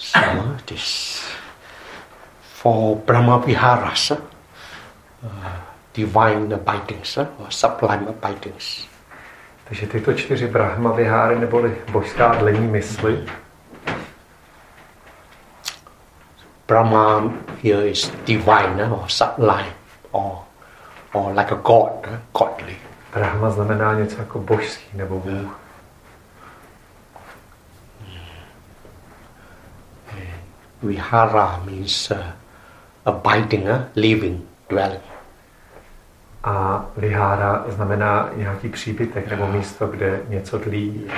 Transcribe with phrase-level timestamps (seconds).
[0.00, 1.20] So this
[2.40, 4.16] for Brahma Viharas, uh,
[5.92, 8.88] divine abidings uh, or sublime abidings.
[9.64, 13.26] Takže tyto čtyři Brahma Viháry neboli božská dlení mysli,
[16.66, 17.32] Brahma
[17.62, 19.74] here is divine or sublime
[20.10, 20.38] or
[21.12, 22.76] or like a god, uh, godly.
[23.14, 25.59] Brahma znamená něco jako božský nebo Bůh.
[30.82, 32.16] Vihara means uh,
[33.04, 35.02] abiding, uh, living, dwelling.
[36.44, 41.10] A vihára znamená nějaký příbytek nebo místo, kde něco dlí.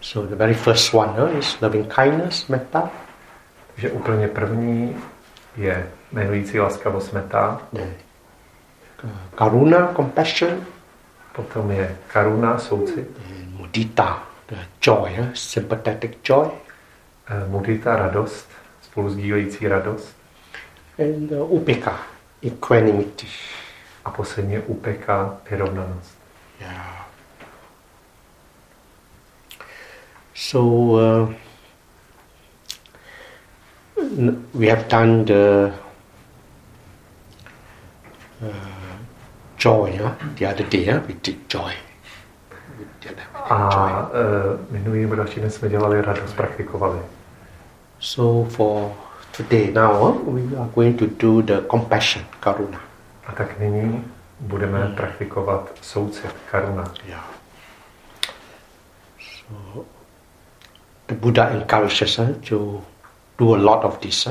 [0.00, 2.90] So the very first one uh, is loving kindness, metta.
[3.74, 4.96] Takže úplně první
[5.56, 7.82] je milující laskavost meta, The
[9.04, 10.66] uh, karuna, compassion,
[11.32, 13.08] potom je karuna, soucit,
[13.48, 16.48] mudita, the joy, uh, sympathetic joy,
[17.48, 18.48] mudita, radost,
[18.82, 20.16] spolu sdílející radost
[20.98, 21.98] and uh, upeka,
[22.46, 23.26] equanimity.
[24.04, 26.18] a posledně upeka, vyrovnanost.
[26.60, 27.06] Yeah.
[30.34, 31.34] So uh,
[34.54, 35.72] we have done the
[38.42, 38.54] uh,
[39.58, 40.12] joy huh?
[40.38, 40.84] the other day.
[40.86, 41.00] Huh?
[41.06, 41.72] We did joy.
[42.78, 43.92] We did A joy.
[43.92, 47.00] uh, minulý nebo další den jsme dělali radost, praktikovali.
[48.00, 48.96] So for
[49.32, 52.80] today now, we are going to do the compassion, karuna.
[53.26, 54.04] A tak nyní
[54.40, 56.92] budeme praktikovat soucit, karuna.
[57.06, 57.24] Yeah.
[59.20, 59.84] So
[61.06, 62.82] the Buddha encourages us to
[63.38, 64.28] do a lot of this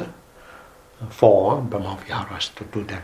[1.09, 3.01] for Brahma Viharas to do them.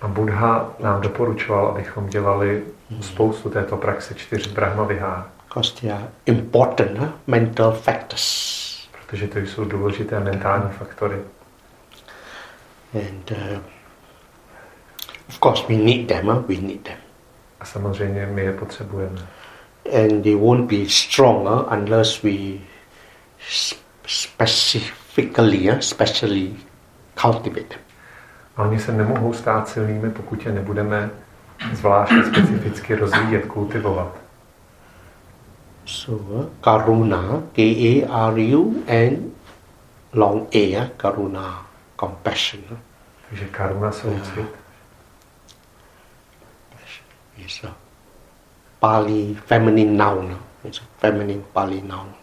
[0.00, 2.64] A Buddha nám doporučoval, abychom dělali
[3.00, 8.65] spoustu této praxe čtyř Brahma Vihár, Because they are important mental factors.
[9.06, 11.16] Protože to jsou důležité mentální faktory.
[12.94, 13.58] And uh,
[15.28, 16.28] of course, we need them.
[16.28, 16.96] Uh, we need them.
[17.60, 19.26] A samozřejmě my je potřebujeme.
[20.02, 22.58] And they won't be stronger unless we
[24.06, 26.50] specifically, uh, specially
[27.20, 27.80] cultivate them.
[28.56, 31.10] A oni se nemohou stát silnými, pokud je nebudeme
[31.72, 34.25] zvláště specificky rozvíjet, kultivovat.
[35.86, 39.32] So, uh, Karuna, K-A-R-U, and
[40.12, 41.62] long A, uh, Karuna,
[41.96, 42.62] compassion.
[42.70, 42.76] uh,
[43.28, 44.46] Takže karuna, soucit,
[47.38, 47.74] is a
[48.80, 50.38] Pali feminine noun.
[50.64, 52.14] It's a feminine Pali noun.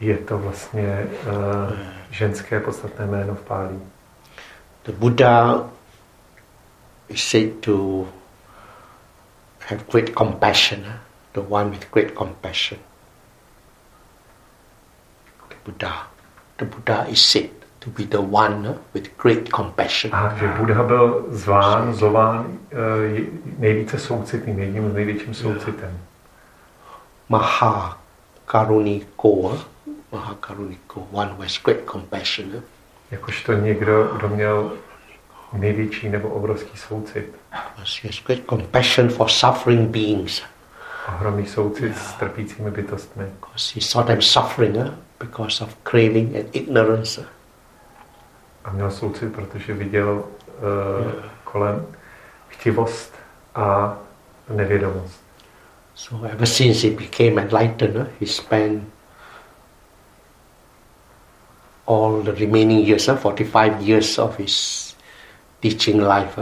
[0.00, 1.78] je to vlastně uh,
[2.10, 3.80] ženské podstatné jméno v pálí.
[4.82, 5.70] The Buddha
[7.08, 8.06] is said to
[9.68, 10.92] have great compassion, uh,
[11.32, 12.80] the one with great compassion.
[15.70, 16.10] Buddha,
[16.58, 17.50] the Buddha is said
[17.80, 20.14] to be the one with great compassion.
[20.14, 22.58] A že Buddha byl zván, zován uh,
[23.58, 25.98] nejvíce soucitným, jedním z největším soucitem.
[27.28, 27.98] Maha
[28.46, 29.58] Karuniko,
[30.12, 32.62] Maha Karuniko, one who has great compassion.
[33.10, 34.72] Jakožto někdo, kdo měl
[35.52, 37.34] největší nebo obrovský soucit.
[37.50, 40.42] He has great compassion for suffering beings.
[41.08, 43.24] Ohromný soucit s trpícími bytostmi.
[43.24, 44.76] Because he saw them suffering
[45.20, 47.20] because of craving and ignorance.
[48.64, 50.24] A měl soucit, protože viděl
[50.58, 51.86] uh, kolem
[52.48, 53.14] chtivost
[53.54, 53.98] a
[54.48, 55.20] nevědomost.
[55.94, 58.84] So ever since he became enlightened, uh, he spent
[61.86, 64.96] all the remaining years, uh, 45 years of his
[65.60, 66.38] teaching life,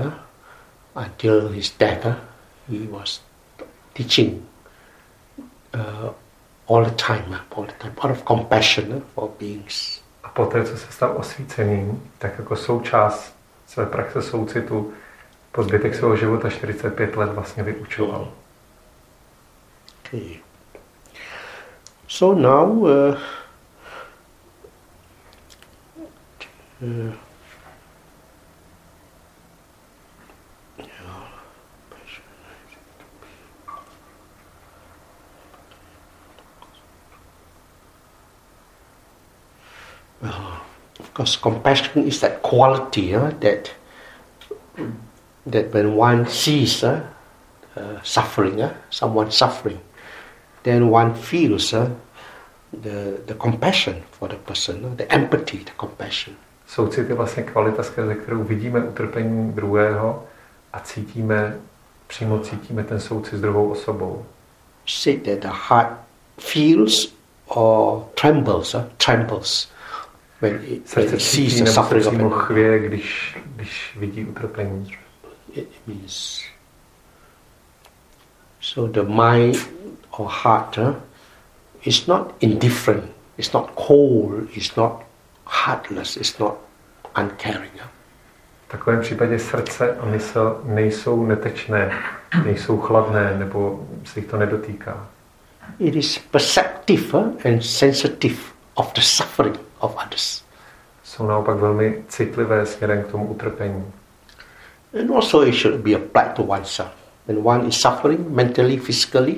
[0.94, 2.06] until his death,
[2.68, 3.20] he was
[3.94, 4.46] teaching
[5.74, 6.12] uh,
[6.68, 10.02] all the time, uh, all the time, out of compassion uh, for beings.
[10.22, 13.34] A poté, co se stal osvíceným, tak jako součást
[13.66, 14.92] své praxe soucitu
[15.52, 18.32] po zbytek svého života 45 let vlastně vyučoval.
[20.04, 20.40] Okay.
[22.08, 23.18] So now, uh,
[26.80, 27.12] uh,
[40.22, 43.70] of course, compassion is that quality uh, that
[45.46, 47.06] that when one sees uh,
[47.76, 49.80] uh, suffering, uh, someone suffering,
[50.62, 51.90] then one feels uh,
[52.72, 56.36] the, the compassion for the person, uh, the empathy, the compassion.
[56.66, 60.24] Soucit je vlastně kvalita, skrze kterou vidíme utrpení druhého
[60.72, 61.56] a cítíme,
[62.06, 64.26] přímo cítíme ten soucit s druhou osobou.
[64.86, 65.92] Say that the heart
[66.38, 67.12] feels
[67.46, 69.68] or trembles, uh, trembles
[70.40, 72.46] when Srdce it sees cítí the nebo se suffering of přímo another.
[72.46, 74.96] chvěje, když, když vidí utrpení.
[75.52, 76.42] It means
[78.60, 79.56] so the mind
[80.10, 80.94] or heart uh,
[81.84, 83.04] is not indifferent,
[83.36, 85.02] it's not cold, it's not
[85.46, 86.54] heartless, it's not
[87.18, 87.72] uncaring.
[87.74, 87.88] uh.
[88.68, 92.02] V takovém případě srdce a mysl nejsou netečné,
[92.44, 95.06] nejsou chladné, nebo se jich to nedotýká.
[95.78, 98.36] It is perceptive and sensitive
[98.74, 100.44] of the suffering of others.
[101.02, 103.92] Jsou naopak velmi citlivé směrem k tomu utrpení.
[105.00, 106.90] And also it should be applied to oneself.
[107.26, 109.36] When one is suffering mentally, physically,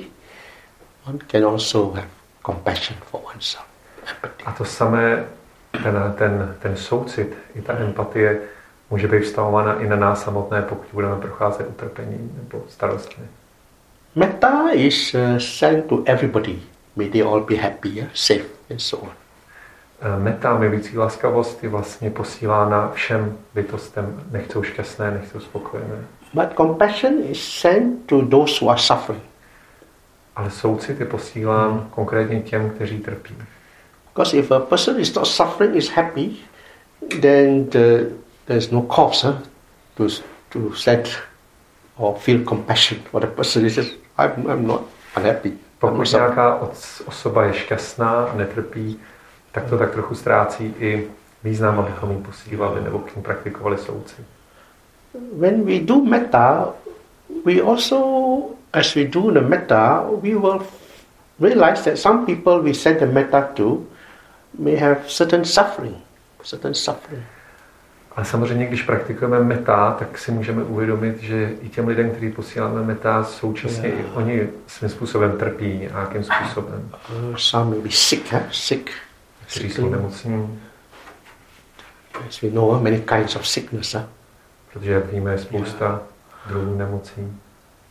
[1.07, 2.09] one can also have
[2.43, 3.67] compassion for oneself.
[4.07, 4.45] Empathy.
[4.45, 5.27] A to samé,
[5.83, 8.41] ten, ten, ten soucit, i ta empatie,
[8.91, 13.25] může být vztahována i na nás samotné, pokud budeme procházet utrpení nebo starostmi.
[14.15, 16.59] Metta is uh, sent to everybody.
[16.97, 19.20] May they all be happy, yeah, safe, and so on.
[20.03, 26.05] Eh, Meta, milující laskavost, je vlastně posílána všem bytostem, nechcou šťastné, nechcou spokojené.
[26.35, 29.23] But compassion is sent to those who are suffering.
[30.37, 33.35] Ale soucit je posílán konkrétně těm, kteří trpí.
[34.09, 36.31] Because if a person is not suffering, is happy,
[37.21, 38.05] then the,
[38.47, 39.35] there's no cause huh,
[39.97, 40.05] to,
[40.49, 41.09] to send
[41.97, 43.63] or feel compassion for the person.
[43.65, 43.87] He says,
[44.19, 44.81] I'm, I'm not
[45.17, 45.49] unhappy.
[45.49, 49.01] I'm Pokud not suffering." nějaká os- osoba je šťastná, netrpí,
[49.53, 51.09] tak to tak trochu ztrácí i
[51.45, 54.27] význam, abychom jí posílali nebo k ní praktikovali soucit.
[55.33, 56.69] When we do metta,
[57.45, 57.97] we also,
[58.73, 60.63] as we do the metta, we will
[61.41, 63.83] realize that some people we send the metta to
[64.59, 65.97] may have certain suffering,
[66.43, 67.25] certain suffering.
[68.17, 72.83] Ale samozřejmě, když praktikujeme meta, tak si můžeme uvědomit, že i těm lidem, kteří posíláme
[72.83, 76.91] meta, současně i oni svým způsobem trpí nějakým způsobem.
[77.31, 78.41] Uh, some may be sick, huh?
[78.51, 78.91] sick,
[79.51, 79.99] Jsou sickly.
[82.29, 83.95] As we know, many kinds of sickness.
[83.95, 84.03] Huh?
[84.73, 86.03] protože jak víme, je spousta
[86.47, 87.33] druhů nemocí.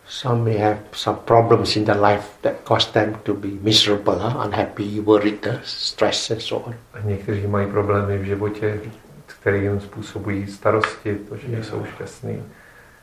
[0.07, 4.45] Some may have some problems in their life that cause them to be miserable, huh?
[4.45, 5.59] unhappy, worried, huh?
[5.63, 6.75] stressed, and so on.
[6.93, 8.79] A někteří mají problémy v životě,
[9.25, 12.43] které jim způsobují starosti, to, že nejsou šťastní,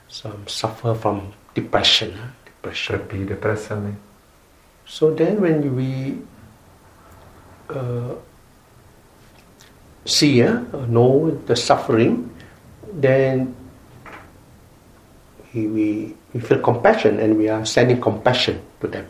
[0.09, 2.11] Some suffer from depression.
[2.11, 2.31] Huh?
[2.45, 2.99] depression.
[2.99, 3.97] trpí depresemi.
[4.87, 6.13] So then, when we
[7.71, 8.19] uh,
[10.07, 12.31] see, uh, know the suffering,
[12.93, 13.55] then
[15.55, 19.07] we, we, we feel compassion and we are sending compassion to them.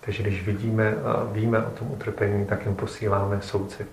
[0.00, 3.86] Takže když vidíme a víme o tom utrpení, tak jim posíláme soucit.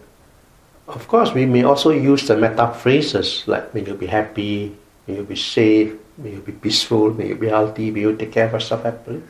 [0.87, 4.71] Of course, we may also use the meta phrases like may you be happy,
[5.07, 8.31] may you be safe, may you be peaceful, may you be healthy, may you take
[8.31, 9.21] care of yourself happily.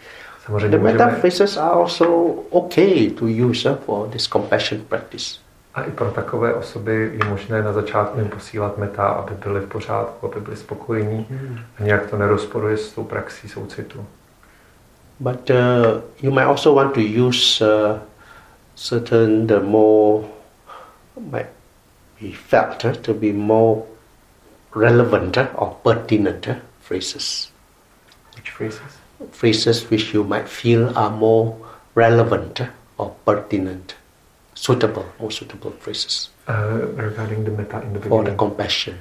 [0.45, 2.07] Samozřejmě The meta phrases are also
[2.51, 5.39] okay to use uh, for this compassion practice.
[5.77, 9.69] A i pro takové osoby je možné na začátku jim posílat meta, aby byli v
[9.69, 11.27] pořádku, aby byli spokojení
[11.79, 14.05] a nějak to nerozporuje s tou praxí soucitu.
[15.19, 15.55] But uh,
[16.21, 17.99] you might also want to use uh,
[18.75, 20.27] certain the more
[21.31, 21.49] might
[22.21, 23.81] be felt uh, to be more
[24.75, 27.51] relevant uh, or pertinent uh, phrases.
[28.35, 28.97] Which phrases?
[29.31, 31.55] Phrases which you might feel are more
[31.95, 33.95] relevant uh, or pertinent,
[34.57, 36.53] suitable, more suitable phrases Uh,
[37.01, 38.39] regarding the meta in the for the beginning.
[38.39, 38.95] compassion.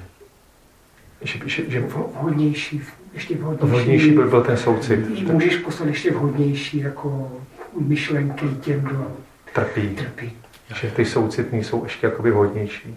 [1.21, 2.81] Že, že, že vhodnější,
[3.13, 3.67] ještě vhodnější.
[3.71, 5.29] vhodnější by byl ten soucit.
[5.31, 7.31] Můžeš poslat ještě vhodnější jako
[7.79, 9.11] myšlenky těm, kdo
[9.53, 9.89] Trpí.
[9.95, 10.37] trpí.
[10.81, 12.95] Že ty soucitní jsou ještě jakoby vhodnější.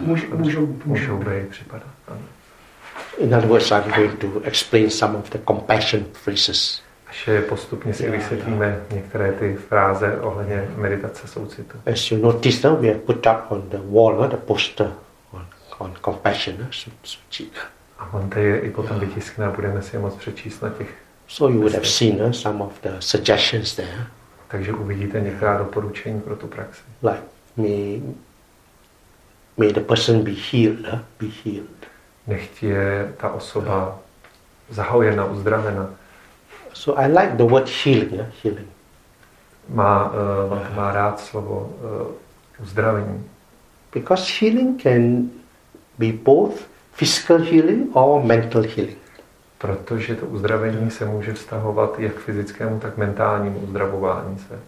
[0.00, 1.16] Můž, můžou, Můžou můžou.
[1.18, 1.88] být, připadat.
[2.08, 2.20] Ano.
[3.18, 6.82] In other words, I'm going to explain some of the compassion phrases.
[7.12, 11.78] Že postupně si vysvětlíme některé ty fráze ohledně meditace soucitu.
[11.92, 14.92] As you notice, we have put up on the wall the poster
[15.32, 15.46] on,
[15.78, 16.56] on compassion.
[17.98, 20.88] A on tady je i potom vytiskne a budeme si je moc přečíst na těch.
[21.28, 24.06] So you would have seen uh, some of the suggestions there,
[24.48, 26.82] Takže uvidíte některá doporučení pro tu praxi.
[27.02, 27.22] like
[27.56, 28.02] may,
[29.56, 31.70] may the person be healed, uh, be healed.
[32.26, 33.98] Nechť je ta osoba
[34.70, 35.90] zahojena, uzdravena.
[36.72, 38.68] So I like the word healing, uh, healing.
[39.68, 42.06] Má, uh, má rád slovo uh,
[42.62, 43.24] uzdravení.
[43.92, 45.30] Because healing can
[45.98, 48.98] be both physical healing or mental healing.
[49.58, 54.58] Protože to uzdravení se může vztahovat jak fyzickému, tak mentálnímu uzdravování se.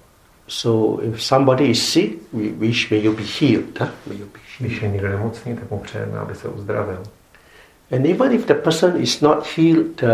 [0.49, 3.81] So if somebody is sick, we wish may you be healed.
[3.81, 3.89] Huh?
[4.07, 4.83] May you be Když healed.
[4.83, 7.03] je někdo nemocný, tak mu přejeme, aby se uzdravil.
[7.93, 10.09] And even if the person is not healed uh,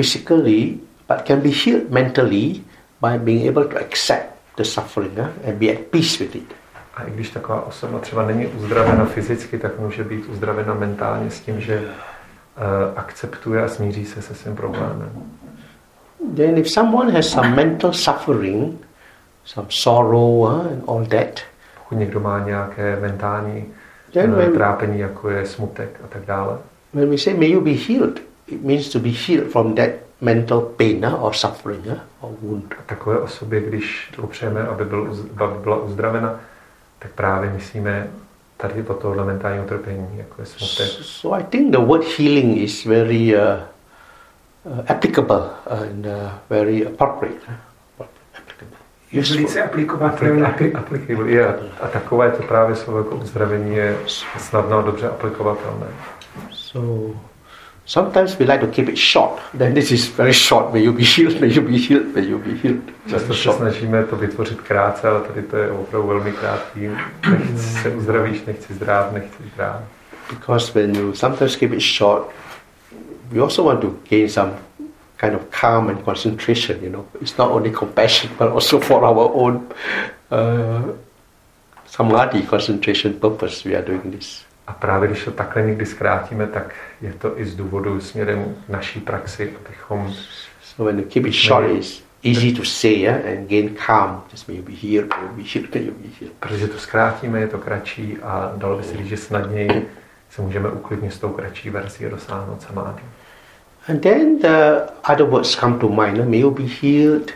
[0.00, 2.62] physically, but can be healed mentally
[3.00, 5.28] by being able to accept the suffering huh?
[5.44, 6.54] and be at peace with it.
[6.96, 11.40] A i když taková osoba třeba není uzdravena fyzicky, tak může být uzdravena mentálně s
[11.40, 11.88] tím, že uh,
[12.96, 15.10] akceptuje a smíří se se svým problémem.
[16.36, 18.86] Then if someone has some mental suffering,
[19.44, 21.40] some sorrow huh, and all that,
[21.78, 23.64] Pokud někdo má nějaké mentální
[24.26, 26.58] uh, trápení, jako je smutek a tak dále,
[26.92, 29.90] when we say may you be healed, it means to be healed from that
[30.20, 32.74] mental pain huh, or suffering huh, or wound.
[32.78, 36.40] a takové osobě, když dopřejeme, aby, byl, aby byla uzdravena,
[36.98, 38.10] tak právě myslíme
[38.56, 40.88] tady o tohle mentální utrpení, jako je smutek.
[41.02, 43.42] So I think the word healing is very uh,
[44.64, 45.40] uh, applicable
[45.70, 46.12] and uh,
[46.50, 47.40] very appropriate.
[49.12, 50.46] velice Aplik- aplikovatelné.
[50.48, 51.46] apli- applicable, je.
[51.80, 53.96] A takové to právě slovo jako uzdravení je
[54.38, 55.86] snadno a dobře aplikovatelné.
[56.50, 57.16] So
[57.90, 59.40] sometimes we like to keep it short.
[59.54, 60.72] Then this is very short.
[60.72, 61.40] May you be healed.
[61.40, 62.14] May you be healed.
[62.14, 62.82] May you be healed.
[63.06, 66.88] Just Často se snažíme to vytvořit krátce, ale tady to je opravdu velmi krátký.
[67.30, 69.82] Nechci se uzdravíš, nechci zdrát, nechci zdrát.
[70.30, 72.30] Because when you sometimes keep it short,
[73.32, 74.52] we also want to gain some
[75.16, 76.78] kind of calm and concentration.
[76.82, 79.66] You know, it's not only compassion, but also for our own
[80.30, 80.92] uh,
[81.86, 83.64] samadhi concentration purpose.
[83.64, 84.49] We are doing this.
[84.70, 88.68] A právě když to takhle někdy zkrátíme, tak je to i z důvodu směrem k
[88.68, 90.14] naší praxi, abychom
[90.62, 94.22] So when you keep it short, it's easy to say yeah, and gain calm.
[94.32, 95.08] Just may be healed.
[95.10, 95.74] May be healed.
[95.74, 96.32] May be healed.
[96.40, 99.88] Protože to zkrátíme, je to kratší a dalo by se říct, že snadněji
[100.30, 103.02] se můžeme uklidnit s tou kratší verzí a dosáhnout samády.
[103.88, 104.80] And then the
[105.12, 106.18] other words come to mind.
[106.18, 107.30] uh, May you be healed.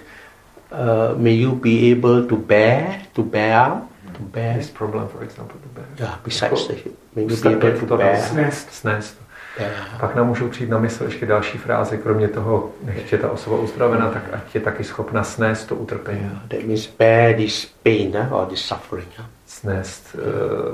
[0.73, 3.83] Uh, may you be able to bear, to bear,
[4.15, 4.57] to bear.
[4.57, 5.87] This problem, for example, to bear.
[5.99, 6.75] Yeah, besides the
[7.15, 8.17] may you be able to to bear.
[8.17, 8.73] Snést.
[8.73, 9.19] Snést.
[9.59, 9.71] bear.
[10.01, 13.57] Pak nám můžou přijít na mysl ještě další fráze, kromě toho, nech je ta osoba
[13.57, 16.21] uzdravena, tak ať je taky schopna snést to utrpení.
[16.21, 19.09] Yeah, that means bear this pain uh, or this suffering.
[19.19, 19.25] uh.
[19.47, 20.21] Snést uh,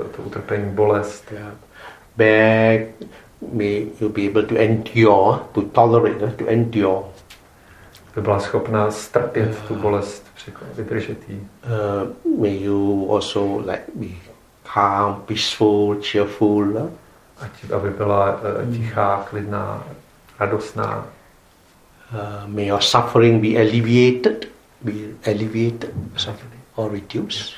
[0.07, 1.31] to utrpení, bolest.
[1.31, 1.51] Yeah.
[2.17, 2.85] Bear,
[3.53, 7.03] may you be able to endure, to tolerate, uh, to endure.
[8.15, 10.30] By byla schopna strpět tu bolest,
[11.63, 14.07] Uh, may you also like be
[14.73, 16.91] calm, peaceful, cheerful.
[17.41, 19.83] Ať, aby byla uh, tichá, klidná,
[20.39, 21.05] radostná.
[22.13, 24.47] Uh, may your suffering be alleviated,
[24.81, 24.91] be
[25.31, 27.53] alleviated suffering or reduced.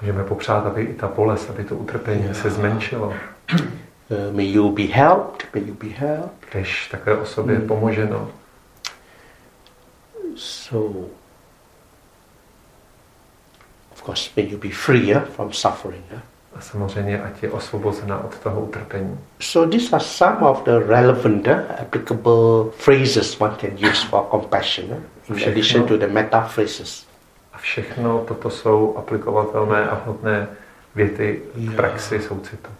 [0.00, 3.06] Můžeme popřát, aby i ta bolest, aby to utrpení se zmenšilo.
[3.08, 6.50] Uh, may you be helped, may you be helped.
[6.52, 7.68] Když takové osobě je Hmm.
[7.68, 8.30] pomoženo,
[10.36, 11.06] So,
[14.04, 16.04] course, may you be free uh, from suffering.
[16.14, 16.18] uh.
[16.56, 19.18] a samozřejmě ať je osvobozena od toho utrpení.
[19.40, 24.86] So these are some of the relevant, uh, applicable phrases one can use for compassion,
[25.28, 25.52] in Všechno.
[25.52, 27.06] addition to the meta phrases.
[27.52, 30.46] A všechno toto jsou aplikovatelné a hodné
[30.94, 31.76] věty Yeah.
[31.76, 32.70] praxi soucitu.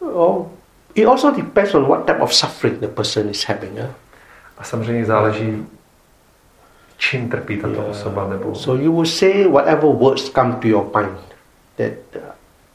[0.00, 0.46] Oh,
[0.94, 3.78] it also depends on what type of suffering the person is having.
[3.78, 3.86] uh.
[4.58, 5.66] A samozřejmě záleží,
[6.96, 7.90] čím trpí tato Yeah.
[7.90, 11.18] osoba, nebo So you will say whatever words come to your mind
[11.76, 12.20] that uh,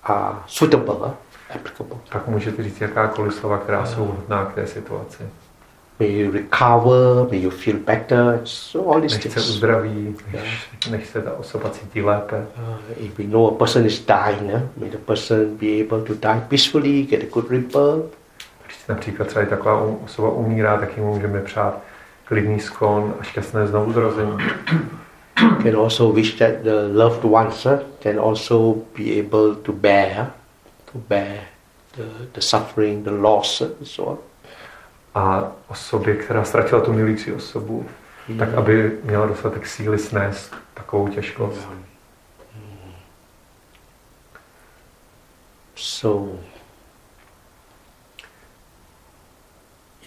[0.03, 1.11] are suitable, uh,
[1.55, 1.97] applicable.
[2.11, 5.23] pak můžete říct jakákoliv slova, která jsou vhodná k té situaci.
[5.99, 9.49] May you recover, may you feel better, so all these Nech se things.
[9.49, 12.45] uzdraví, nech, nech se ta osoba cítí lépe.
[12.57, 16.13] Uh, if we know a person is dying, uh, may the person be able to
[16.13, 18.13] die peacefully, get a good rebirth.
[18.65, 21.77] Když například třeba taková osoba umírá, tak jim můžeme přát
[22.31, 24.39] klidný skon a šťastné znovuzrození.
[25.35, 27.67] Can also wish that the loved ones
[27.99, 30.31] can also be able to bear,
[30.93, 31.51] to bear
[31.97, 34.17] the, the suffering, the loss, and so on.
[35.15, 37.85] A osobě, která ztratila tu milující osobu,
[38.39, 41.67] tak aby měla dostatek síly snést takovou těžkost.
[45.75, 46.39] So,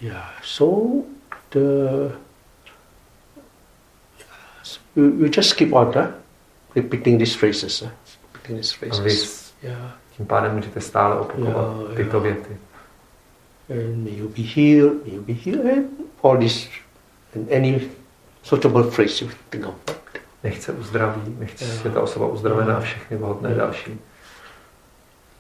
[0.01, 1.05] yeah, so
[4.63, 6.11] so you, you just keep on uh,
[6.75, 7.89] repeating these phrases, uh,
[8.35, 9.23] repeating these vy phrases.
[9.25, 12.21] s- Yeah, tím pádem můžete stále opakovat Jo, tyto jo.
[12.21, 12.57] věty.
[13.71, 15.87] and may you be healed, may you be healed, and
[16.23, 16.69] all this,
[17.35, 17.81] and any
[18.43, 19.75] suitable phrase you think of.
[20.43, 21.69] Nech se uzdraví, nech Jo.
[21.85, 23.57] je ta osoba uzdravená a všechny vhodné Jo.
[23.57, 23.99] další.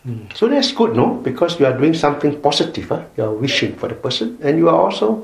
[0.04, 0.28] Mm.
[0.34, 1.14] So that's good, no?
[1.22, 2.86] Because you are doing something positive.
[2.96, 3.02] Huh?
[3.16, 5.22] You are wishing for the person, and you are also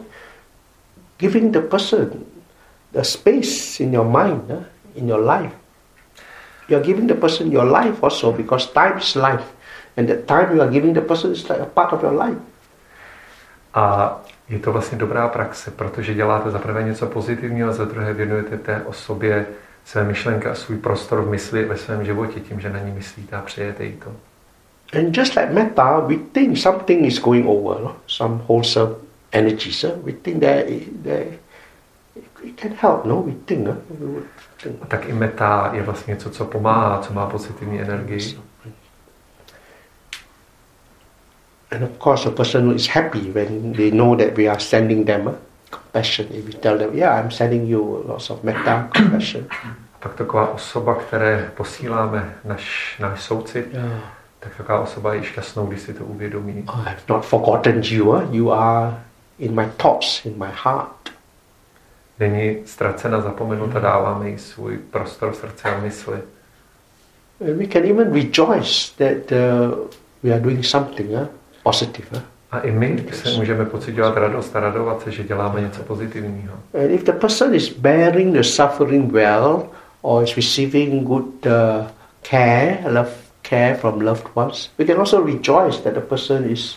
[1.20, 2.26] giving the person
[2.92, 5.52] the space in your mind, in your life.
[6.68, 9.44] You are giving the person your life also because time is life,
[9.96, 12.40] and the time you are giving the person is like a part of your life.
[13.74, 14.16] A
[14.48, 18.58] je to vlastně dobrá praxe, protože děláte za prvé něco pozitivního a za druhé věnujete
[18.58, 19.46] té osobě
[19.84, 23.36] své myšlenky a svůj prostor v mysli ve svém životě tím, že na ní myslíte
[23.36, 24.10] a přejete jí to.
[24.98, 27.96] And just like metta, we think something is going over, no?
[28.06, 28.94] some wholesome
[29.32, 29.84] energies.
[29.84, 29.92] eh?
[30.04, 31.26] We think that it, that
[32.44, 33.20] it can help, no?
[33.22, 33.74] We think, eh?
[34.00, 34.24] we would
[34.62, 34.76] think.
[34.82, 38.38] A tak i meta je vlastně něco, co pomáhá, co má pozitivní energii.
[41.72, 45.28] And of course, a person is happy when they know that we are sending them
[45.28, 45.34] eh,
[45.70, 46.26] compassion.
[46.30, 49.46] If we tell them, yeah, I'm sending you lots of metta, compassion.
[50.00, 54.00] Pak taková osoba, které posíláme naš, náš soucit, Yeah.
[54.40, 56.64] tak taková osoba je šťastnou, když si to uvědomí.
[56.68, 58.14] I have not forgotten you.
[58.16, 58.26] eh?
[58.30, 58.96] You are
[59.40, 61.10] in my thoughts, in my heart.
[62.20, 66.18] Není ztracena, zapomenuta, dáváme jí svůj prostor v srdci a mysli.
[67.40, 69.88] And we can even rejoice that uh,
[70.22, 71.28] we are doing something eh,
[71.62, 72.08] positive.
[72.12, 72.22] eh?
[72.52, 76.54] A i my se můžeme pocitovat radost a radovat se, že děláme něco pozitivního.
[76.74, 79.68] And if the person is bearing the suffering well
[80.02, 81.86] or is receiving good uh,
[82.22, 83.10] care, love
[83.42, 86.76] care from loved ones, we can also rejoice that the person is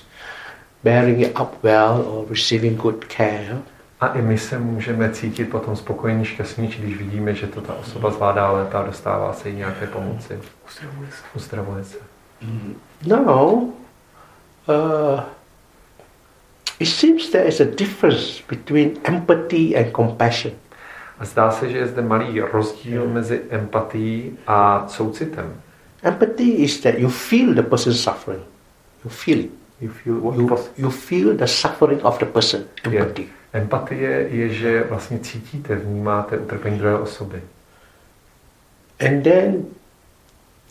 [0.84, 3.58] bearing it up well or receiving good care.
[4.00, 8.12] A i my se můžeme cítit potom spokojení, šťastnější, když vidíme, že to ta osoba
[8.12, 10.40] zvládá lépe a dostává se jí nějaké pomoci.
[10.68, 11.24] Uzdravuje se.
[11.36, 11.98] Uzdravuje se.
[13.08, 15.22] Now, uh,
[16.80, 20.54] it seems there is a difference between empathy and compassion.
[21.20, 25.62] A zdá se, že je zde malý rozdíl mezi empatií a soucitem.
[26.04, 28.44] Empathy is that you feel the person's suffering.
[29.04, 29.63] You feel it.
[29.84, 32.62] You feel what You, was- you feel the suffering of the person.
[32.84, 33.26] Empathy.
[33.54, 37.42] Empatie je, že vlastně cítíte, vnímáte utrpení druhé osoby.
[39.08, 39.66] And then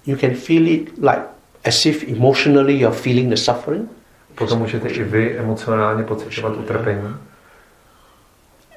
[0.07, 1.23] you can feel it like
[1.65, 3.89] as if emotionally you're feeling the suffering.
[4.35, 7.15] Potom můžete i vy emocionálně pocitovat utrpení.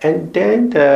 [0.04, 0.88] And then the,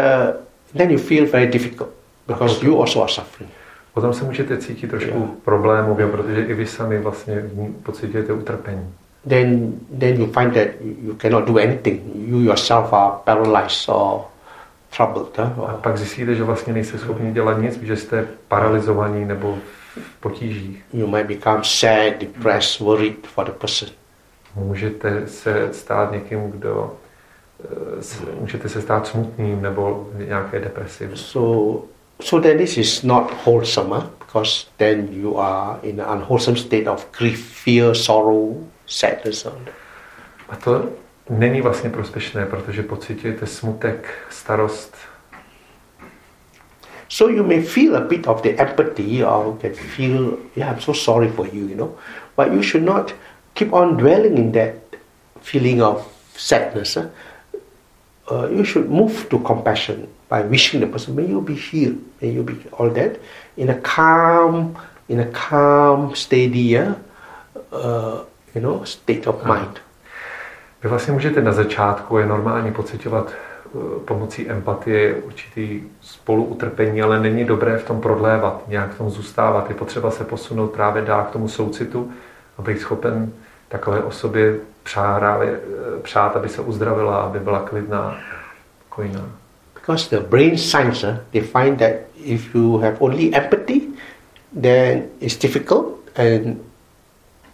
[0.78, 1.90] then you feel very difficult
[2.28, 3.52] because you also are suffering.
[3.94, 5.30] Potom se můžete cítit trošku Jo.
[5.46, 7.44] problémově, protože i vy sami vlastně
[7.84, 8.94] pocitujete utrpení.
[9.28, 12.02] Then then you find that you cannot do anything.
[12.16, 14.22] You yourself are paralyzed or
[14.92, 15.38] troubled.
[15.38, 15.46] huh?
[15.46, 19.58] A Or pak zjistíte, že vlastně nejste schopni dělat nic, že jste paralizovaní nebo
[19.96, 20.84] v potížích.
[20.94, 23.90] you might become sad, depressed, worried for the person.
[24.56, 26.94] Můžete se stát někým, kdo
[27.64, 31.10] eh, můžete se stát smutným nebo nějaké depresi.
[31.14, 31.82] So
[32.22, 34.04] so then this is not wholesome huh?
[34.20, 38.56] because then you are in an unwholesome state of grief, fear, sorrow,
[38.90, 39.46] sadness.
[39.46, 39.74] all that.
[40.50, 40.90] A to
[41.30, 44.96] není vlastně prospěšné, protože pocitujete smutek, starost.
[47.08, 50.94] So you may feel a bit of the empathy or can feel, yeah, I'm so
[50.94, 51.96] sorry for you, you know.
[52.38, 53.14] But you should not
[53.54, 54.76] keep on dwelling in that
[55.42, 56.96] feeling of sadness.
[56.96, 57.08] huh?
[58.32, 62.30] Uh, you should move to compassion by wishing the person, may you be healed, may
[62.30, 63.20] you be all that,
[63.58, 64.78] in a calm,
[65.10, 66.94] in a calm, steady, uh,
[68.56, 69.80] you know, state of mind.
[70.84, 77.46] Vy vlastně můžete na začátku je normálně pocitovat eh, pomocí empatie určitý spoluutrpení, ale není
[77.46, 79.70] dobré v tom prodlévat, nějak v tom zůstávat.
[79.70, 82.12] Je potřeba se posunout právě dál k tomu soucitu
[82.58, 83.32] a být schopen
[83.70, 88.18] takové osobě přárávě, eh, přát, aby se uzdravila, aby byla klidná,
[88.90, 89.32] pokojná.
[89.74, 91.92] Because the brain science, uh, they find that
[92.24, 93.82] if you have only empathy,
[94.62, 95.86] then it's difficult
[96.16, 96.58] and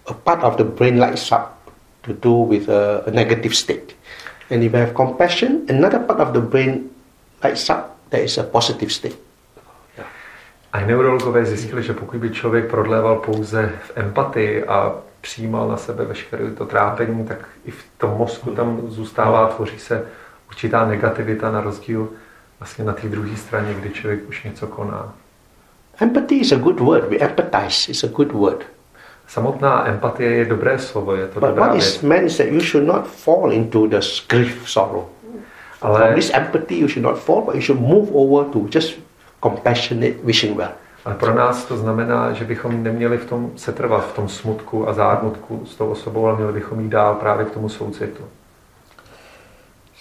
[0.07, 1.55] a part of the brain lights up
[2.01, 3.95] to do with a, a negative state.
[4.51, 6.89] And if I have compassion, another part of the brain
[7.43, 9.15] lights up, that is a positive state.
[10.73, 16.05] A neurologové zjistili, že pokud by člověk prodléval pouze v empatii a přijímal na sebe
[16.05, 20.05] veškeré to trápení, tak i v tom mozku tam zůstává, tvoří se
[20.47, 22.09] určitá negativita na rozdíl
[22.59, 25.13] vlastně na té druhé straně, kdy člověk už něco koná.
[25.99, 27.09] Empathy is a good word.
[27.09, 27.91] We empathize.
[27.91, 28.65] It's a good word.
[29.27, 31.85] Samotná empatie je dobré slovo, je to But dobrá what věc.
[31.85, 35.05] is meant is that you should not fall into the grief, sorrow.
[35.79, 38.97] From Ale, this empathy, you should not fall, but you should move over to just
[39.43, 40.71] compassionate, wishing well.
[41.05, 44.93] ale pro nás to znamená, že bychom neměli v tom setrvat, v tom smutku a
[44.93, 48.23] zármutku s tou osobou, ale měli bychom jít dál právě k tomu soucitu.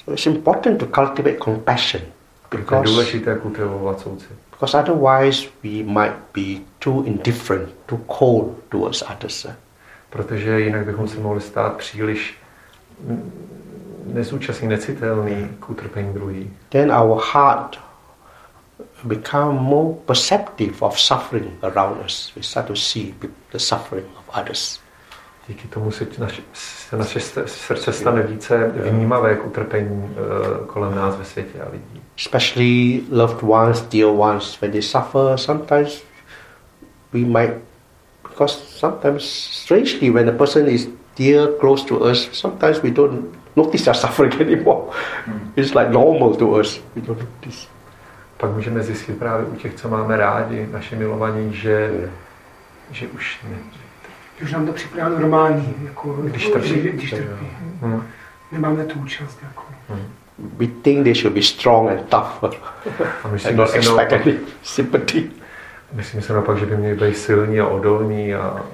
[0.04, 2.02] So it's important to cultivate compassion
[2.52, 4.30] Je because, důležité kultivovat soucit.
[4.50, 9.46] because otherwise we might be too indifferent, too cold towards others.
[10.10, 12.34] protože jinak bychom se mohli stát příliš
[14.62, 16.50] necitelný k utrpení.
[16.68, 17.80] Then our heart
[19.04, 22.32] become more perceptive of suffering around us.
[22.36, 23.14] We start to see
[23.52, 24.80] the suffering of others.
[25.48, 31.16] díky tomu se naše, se naše srdce stane více vnímavé k utrpení uh, kolem nás
[31.16, 32.02] ve světě a lidí.
[32.18, 36.02] Especially loved ones, dear ones, when they suffer, sometimes
[37.14, 37.54] we might,
[38.22, 43.84] because sometimes strangely when a person is dear, close to us, sometimes we don't notice
[43.84, 44.92] their suffering anymore.
[45.24, 45.38] Hmm.
[45.56, 46.80] It's like normal to us.
[46.94, 47.68] We don't notice.
[48.36, 52.10] Pak můžeme zjistit právě u těch, co máme rádi, naše milovaní, že, yeah.
[52.90, 53.56] že už ne,
[54.42, 56.74] už nám to připadá normální, jako, když trpí.
[56.74, 57.50] Když trpí.
[57.80, 58.02] Hmm.
[58.52, 59.38] Nemáme tu účast.
[59.42, 59.62] Jako.
[59.88, 60.06] Hmm.
[60.38, 62.56] We think they should be strong and tough.
[63.24, 65.30] A myslím, and not expect any sympathy.
[65.94, 68.66] Myslím si naopak, že by měli být silní a odolní a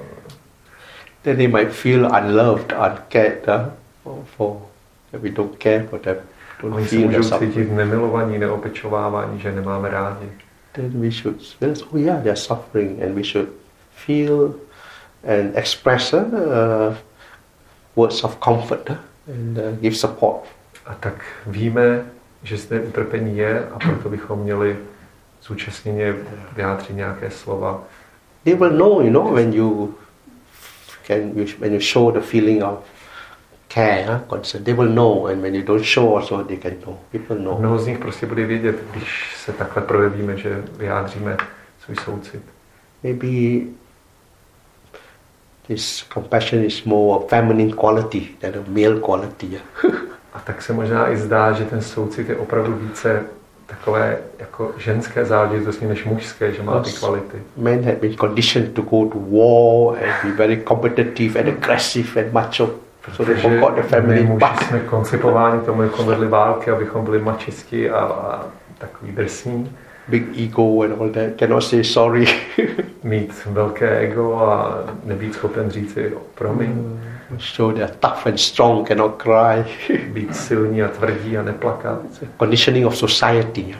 [1.23, 4.57] then they might feel unloved, uncared uh, for
[5.11, 6.17] that we don't care for them.
[6.61, 10.29] Don't Oni se můžou cítit nemilovaní, neopečovávání, že nemáme rádi.
[10.71, 13.49] Then we should realize, oh yeah, they're suffering and we should
[14.05, 14.53] feel
[15.27, 16.95] and express uh,
[17.95, 18.89] words of comfort
[19.27, 20.43] and uh, give support.
[20.85, 22.05] A tak víme,
[22.43, 24.77] že zde utrpení je a proto bychom měli
[25.41, 26.15] zúčastněně
[26.55, 27.83] vyjádřit nějaké slova.
[28.43, 29.95] They will know, you know, when you
[31.07, 32.79] can, when you show the feeling of
[33.67, 36.97] care, huh, concern, they will know, and when you don't show also, they can know.
[37.11, 37.59] People know.
[37.59, 41.37] Mnoho z nich prostě bude vědět, když se takhle projevíme, že vyjádříme
[41.85, 42.41] svůj soucit.
[43.03, 43.27] Maybe
[45.67, 49.61] This compassion is more a feminine quality than a male quality.
[50.33, 53.25] a tak se možná i zdá, že ten soucit je opravdu více
[53.71, 57.37] takové jako ženské záležitosti než mužské, že má ty kvality.
[57.57, 62.33] Men have been conditioned to go to war and be very competitive and aggressive and
[62.33, 62.69] macho.
[63.15, 67.89] So they forgot the my muži jsme koncipováni tomu, jako vedli války, abychom byli mačisti
[67.89, 68.45] a, a
[68.77, 69.69] takový drsní
[70.07, 72.25] big ego and all that, cannot say sorry.
[73.03, 76.69] Mít velké ego a nebýt schopen říct si promiň.
[76.69, 76.99] Mm.
[77.37, 79.65] Show they are tough and strong, cannot cry.
[80.13, 81.99] Být silní a tvrdí a neplakat.
[82.39, 83.75] Conditioning of society.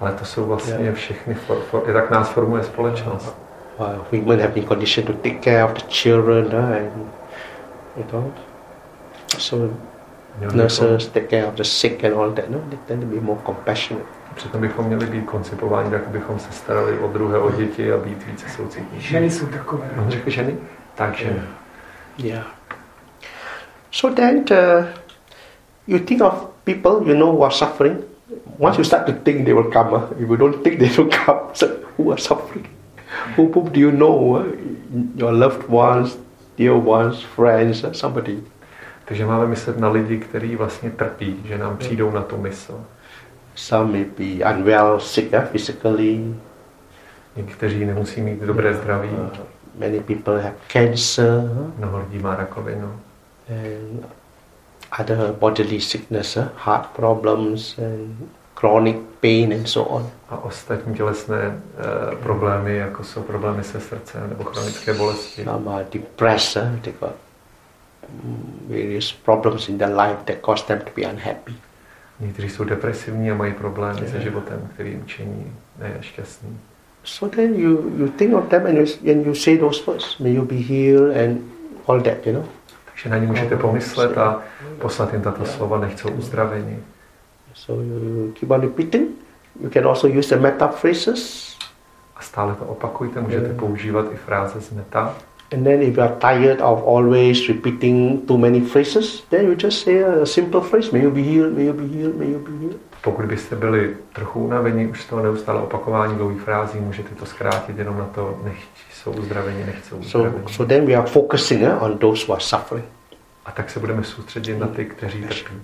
[0.00, 0.94] Ale to jsou vlastně yeah.
[0.94, 3.36] všechny, for, for, je tak nás formuje společnost.
[3.78, 7.08] Uh, women have been conditioned to take care of the children uh, and
[7.96, 8.32] you know,
[9.38, 9.76] so
[10.54, 12.50] nurses take care of the sick and all that.
[12.50, 14.06] No, they tend to be more compassionate.
[14.34, 18.26] Přitom bychom měli být koncipováni tak, abychom se starali o druhé, o děti a být
[18.26, 19.00] více soucitní.
[19.00, 19.90] Ženy jsou takové.
[19.98, 20.56] On řekl ženy?
[20.94, 21.42] Tak ženy.
[22.18, 22.46] Yeah.
[23.90, 24.86] So then uh,
[25.86, 28.04] you think of people you know who are suffering.
[28.58, 29.94] Once you start to think, they will come.
[29.94, 30.06] Uh.
[30.12, 31.50] If you don't think, they will come.
[31.54, 32.68] So who are suffering?
[33.36, 34.36] Who, who do you know?
[34.36, 34.56] Uh?
[35.16, 36.16] Your loved ones,
[36.56, 38.42] dear ones, friends, uh, somebody.
[39.04, 42.84] Takže máme myslet na lidi, kteří vlastně trpí, že nám přijdou na tu mysl.
[43.54, 46.34] Some may be unwell, sick uh, physically.
[47.36, 49.08] Někteří nemusí mít dobré zdraví.
[49.08, 49.28] Uh,
[49.78, 51.50] many people have cancer.
[51.78, 53.00] Mnoho lidí má rakovinu.
[53.50, 54.04] And
[54.98, 60.10] other bodily sickness, uh, heart problems and chronic pain and so on.
[60.28, 65.44] A ostatní tělesné uh, problémy, jako jsou problémy se srdcem nebo chronické bolesti.
[65.44, 67.14] Some are depressed, uh, they got
[68.24, 71.54] mm, various problems in their life that cause them to be unhappy.
[72.20, 74.12] Někteří jsou depresivní a mají problémy yeah.
[74.12, 76.58] se životem, který jim činí nešťastný.
[77.04, 80.34] So then you, you think of them and you, and you say those words, may
[80.34, 81.40] you be healed and
[81.86, 82.44] all that, you know.
[83.02, 84.42] Takže na ně můžete pomyslet a
[84.78, 86.78] poslat jim tato slova, nechcou uzdravení.
[87.54, 89.08] So you keep on repeating.
[89.60, 91.56] You can also use the meta phrases.
[92.16, 95.14] A stále to opakujte, můžete používat i fráze z meta.
[95.52, 99.84] And then if you are tired of always repeating too many phrases, then you just
[99.84, 102.58] say a simple phrase, may you be healed, may you be healed, may you be
[102.58, 102.76] healed.
[103.02, 107.78] Pokud byste byli trochu unavení už z toho neustále opakování dlouhých frází, můžete to zkrátit
[107.78, 108.68] jenom na to, nechť
[109.02, 110.42] jsou uzdraveni, nechcou uzdraveni.
[110.42, 112.84] So, so then we are focusing uh, on those who are suffering.
[113.44, 115.54] A tak se budeme soustředit na ty, kteří trpí.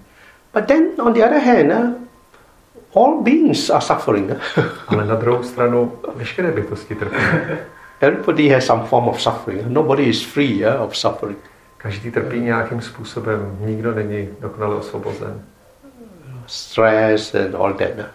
[0.55, 4.31] But then on the other hand, uh, all beings are suffering.
[4.87, 7.16] Ale na druhou stranu veškeré bytosti trpí.
[8.01, 9.66] Everybody has some form of suffering.
[9.66, 11.38] Nobody is free yeah, of suffering.
[11.77, 13.57] Každý trpí nějakým způsobem.
[13.61, 15.42] Nikdo není dokonale osvobozen.
[16.46, 18.07] Stress and all that.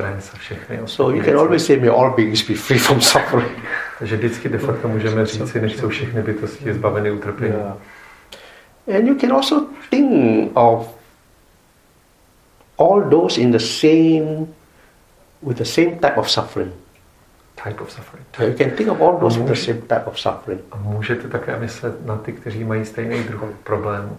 [0.00, 3.58] Stres a všechny So you can always say, may all beings be free from suffering.
[3.98, 6.74] Takže vždycky de facto můžeme říct, že jsou všechny bytosti hmm.
[6.74, 7.54] zbaveny utrpení.
[7.54, 7.76] Yeah.
[8.96, 10.88] And you can also think of
[12.78, 14.46] all those in the same,
[15.42, 16.72] with the same type of suffering
[17.64, 18.24] type of suffering.
[18.38, 20.60] You can think of all those může, the same type of suffering.
[20.72, 24.16] A můžete také myslet na ty, kteří mají stejný druh problému.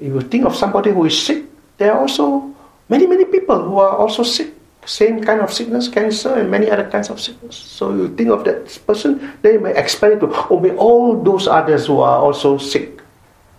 [0.00, 1.44] If you think of somebody who is sick,
[1.76, 2.42] there are also
[2.88, 4.55] many, many people who are also sick.
[4.86, 7.56] Same kind of sickness, cancer, and many other kinds of sickness.
[7.56, 11.48] So you think of that person, they may expand it to, oh, may all those
[11.48, 13.02] others who are also sick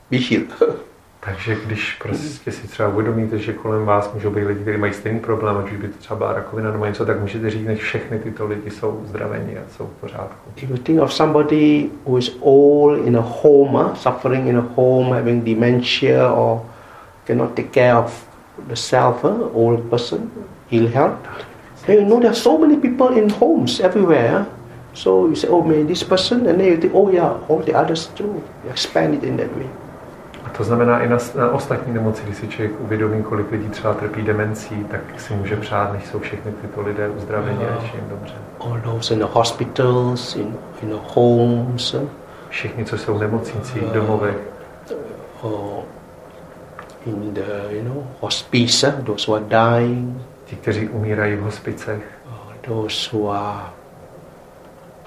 [0.09, 0.49] be healed.
[1.27, 5.19] Takže když prostě si třeba uvědomíte, že kolem vás můžou být lidi, kteří mají stejný
[5.19, 8.19] problém, ať už by to třeba byla rakovina nebo něco, tak můžete říct, že všechny
[8.19, 10.51] tyto lidi jsou uzdraveni a jsou v pořádku.
[10.55, 15.15] If you think of somebody who is old in a home, suffering in a home,
[15.15, 16.61] having dementia or
[17.25, 18.27] cannot take care of
[18.67, 20.31] the self, old person,
[20.71, 21.17] ill health,
[21.85, 24.29] then you know there are so many people in homes everywhere.
[24.29, 24.45] huh.
[24.93, 27.73] So you say, oh man, this person, and then you think, oh yeah, all the
[27.75, 28.41] others too.
[28.63, 29.69] You expand it in that way.
[30.45, 33.93] A to znamená i na, na ostatní nemoci, když si člověk uvědomí, kolik lidí třeba
[33.93, 38.09] trpí demencí, tak si může přát, než jsou všechny tyto lidé uzdraveni a je jim
[38.09, 38.33] dobře.
[38.59, 42.09] All those in the hospitals, in, in the homes, huh,
[42.49, 44.37] Všichni, co jsou v nemocnicích, v domovech,
[45.41, 45.83] or
[47.05, 49.45] in the you know hospice, huh, those who are
[49.79, 52.31] dying, ti, kteří umírají v hospicech, uh,
[52.67, 53.59] those who are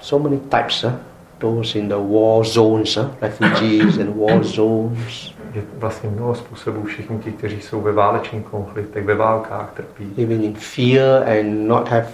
[0.01, 0.91] so many types, huh?
[1.37, 3.07] those in the war zones, huh?
[3.21, 9.05] refugees and war zones, je vlastně mnoho způsobů, všichni ti, kteří jsou ve válečných konfliktech,
[9.05, 12.07] ve válkách trpí, living in fear and not have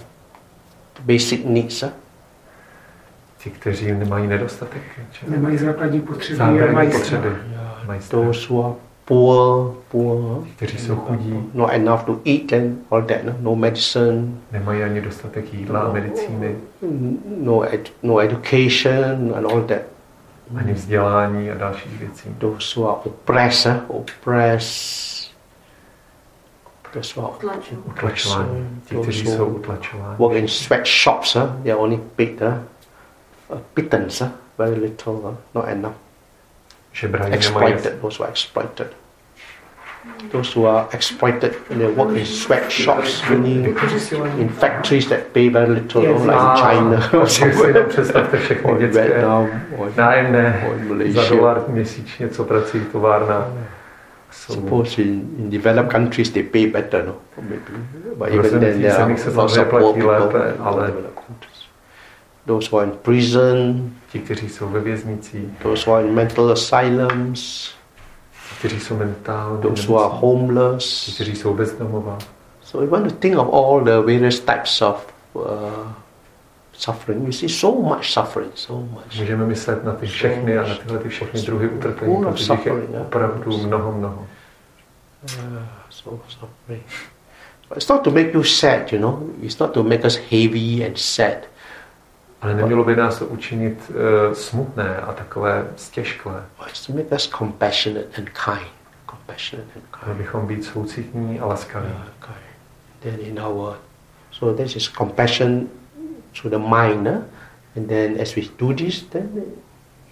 [1.06, 1.82] basic needs.
[1.84, 1.92] Huh?
[3.44, 4.82] ti, kteří nemají nedostatek.
[5.28, 8.26] Nemají základní potřeby Základní potřeby, Yeah, mají strach.
[8.26, 8.76] those who are
[9.08, 10.48] poor, poor, huh?
[10.56, 15.02] Kteří jsou chudí, not enough to eat and all that, no, no medicine, nemají ani
[15.02, 16.56] dostatek jídla a medicíny,
[17.38, 19.82] no ed- no education and all that.
[20.58, 22.30] ani vzdělání a dalších věcí.
[22.40, 23.82] those who are oppressed, huh?
[23.88, 25.32] oppressed,
[26.94, 27.38] those who are
[27.86, 28.82] Utlačování.
[28.86, 30.16] Ti, those kteří who jsou utlačováni.
[30.18, 31.50] work in sweatshops, huh?
[31.64, 32.54] they are only paid huh?
[33.58, 34.34] a pittance, huh?
[34.58, 35.36] very little, huh?
[35.56, 35.96] not enough.
[37.00, 38.88] Žebrají nemají Exploited, those who are exploited.
[40.32, 43.76] Those who are exploited and they work in sweatshops, meaning
[44.38, 46.22] in factories that pay very little, Yes.
[46.22, 50.64] like Ah, China or takže si jenom somewhere, představte všechny or dětské Vietnam, or nájemné
[50.68, 51.30] or in za Malaysia.
[51.36, 53.46] dolar měsíčně, co pracují v továrnách.
[54.32, 57.16] Suppose in, in developed countries they pay better, no?
[57.42, 57.64] Maybe.
[58.16, 61.17] But even then rozvinutých there are zemích se lots of poor people ale- developed countries.
[62.48, 66.52] Those who are in prison, ti, kteří jsou ve věznicích, those who are in mental
[66.52, 67.72] asylums,
[68.60, 71.14] kteří jsou mentálně those who are nemocní, ti, homeless.
[71.16, 72.18] kteří jsou bezdomová.
[72.62, 75.44] So we want to think of all the various types of uh,
[76.74, 77.26] suffering.
[77.26, 79.20] You see so much suffering, so much.
[79.20, 82.54] Můžeme myslet na ty všechny a na tyhle ty všechny druhy utrpení, protože
[82.94, 84.28] je opravdu mnoho, mnoho.
[85.24, 86.84] Uh, so suffering.
[87.70, 89.30] But it's not to make you sad, you know.
[89.42, 91.38] It's not to make us heavy and sad.
[92.42, 96.44] Ale nemělo by nás to učinit uh, smutné a takové stěžklé.
[98.18, 98.72] And kind.
[99.10, 100.18] Compassionate and Měli kind.
[100.18, 101.90] bychom být soucitní a laskaví.
[103.00, 103.76] Then in our
[104.32, 105.68] so this is compassion
[106.42, 107.24] to the mind, huh?
[107.76, 109.44] and then as we do this, then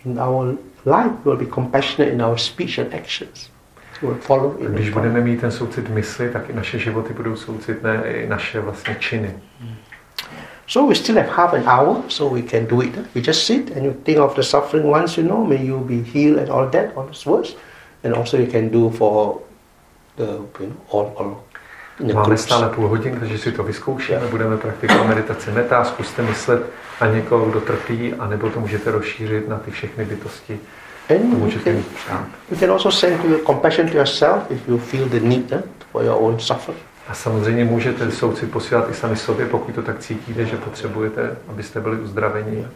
[0.05, 3.49] in our life we will be compassionate in our speech and actions.
[4.01, 4.17] We'll
[4.69, 8.95] Když budeme mít ten soucit mysli, tak i naše životy budou soucitné, i naše vlastně
[8.99, 9.35] činy.
[10.67, 12.95] So we still have half an hour, so we can do it.
[13.13, 16.01] We just sit and you think of the suffering ones, you know, may you be
[16.01, 17.55] healed and all that, all those words.
[18.03, 19.41] And also you can do for
[20.17, 21.43] the, you know, all, all
[22.13, 26.61] Máme stále půl hodiny, takže si to vyzkoušíme, budeme praktikovat meditaci meta, zkuste myslet
[27.01, 30.59] na někoho, kdo trpí, anebo to můžete rozšířit na ty všechny bytosti,
[31.07, 31.63] to And you můžete
[32.07, 35.51] can, you can also send to your compassion to yourself if you feel the need
[35.51, 36.81] huh, for your own suffering.
[37.07, 41.79] A samozřejmě můžete soucit posílat i sami sobě, pokud to tak cítíte, že potřebujete, abyste
[41.79, 42.67] byli uzdraveni.